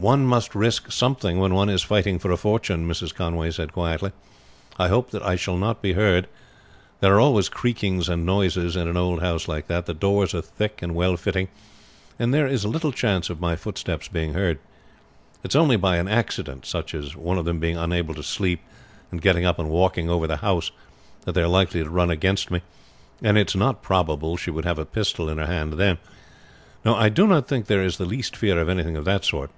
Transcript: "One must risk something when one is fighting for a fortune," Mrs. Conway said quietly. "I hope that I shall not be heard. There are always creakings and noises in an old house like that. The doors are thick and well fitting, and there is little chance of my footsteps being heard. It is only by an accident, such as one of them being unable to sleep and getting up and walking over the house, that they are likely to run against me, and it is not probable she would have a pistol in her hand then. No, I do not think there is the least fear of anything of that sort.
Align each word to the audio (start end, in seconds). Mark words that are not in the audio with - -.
"One 0.00 0.26
must 0.26 0.54
risk 0.54 0.92
something 0.92 1.40
when 1.40 1.54
one 1.54 1.68
is 1.68 1.82
fighting 1.82 2.20
for 2.20 2.30
a 2.30 2.36
fortune," 2.36 2.88
Mrs. 2.88 3.12
Conway 3.12 3.50
said 3.50 3.72
quietly. 3.72 4.12
"I 4.78 4.86
hope 4.86 5.10
that 5.10 5.24
I 5.24 5.34
shall 5.34 5.56
not 5.56 5.82
be 5.82 5.94
heard. 5.94 6.28
There 7.00 7.12
are 7.16 7.20
always 7.20 7.48
creakings 7.48 8.08
and 8.08 8.24
noises 8.24 8.76
in 8.76 8.86
an 8.86 8.96
old 8.96 9.20
house 9.22 9.48
like 9.48 9.66
that. 9.66 9.86
The 9.86 9.94
doors 9.94 10.34
are 10.36 10.40
thick 10.40 10.82
and 10.82 10.94
well 10.94 11.16
fitting, 11.16 11.48
and 12.16 12.32
there 12.32 12.46
is 12.46 12.64
little 12.64 12.92
chance 12.92 13.28
of 13.28 13.40
my 13.40 13.56
footsteps 13.56 14.06
being 14.06 14.34
heard. 14.34 14.60
It 15.42 15.50
is 15.50 15.56
only 15.56 15.74
by 15.74 15.96
an 15.96 16.06
accident, 16.06 16.64
such 16.64 16.94
as 16.94 17.16
one 17.16 17.36
of 17.36 17.44
them 17.44 17.58
being 17.58 17.76
unable 17.76 18.14
to 18.14 18.22
sleep 18.22 18.60
and 19.10 19.20
getting 19.20 19.44
up 19.44 19.58
and 19.58 19.68
walking 19.68 20.08
over 20.08 20.28
the 20.28 20.36
house, 20.36 20.70
that 21.24 21.32
they 21.32 21.42
are 21.42 21.48
likely 21.48 21.82
to 21.82 21.90
run 21.90 22.08
against 22.12 22.52
me, 22.52 22.62
and 23.20 23.36
it 23.36 23.48
is 23.48 23.56
not 23.56 23.82
probable 23.82 24.36
she 24.36 24.52
would 24.52 24.64
have 24.64 24.78
a 24.78 24.84
pistol 24.86 25.28
in 25.28 25.38
her 25.38 25.46
hand 25.46 25.72
then. 25.72 25.98
No, 26.84 26.94
I 26.94 27.08
do 27.08 27.26
not 27.26 27.48
think 27.48 27.66
there 27.66 27.82
is 27.82 27.96
the 27.96 28.04
least 28.06 28.36
fear 28.36 28.60
of 28.60 28.68
anything 28.68 28.96
of 28.96 29.04
that 29.06 29.24
sort. 29.24 29.50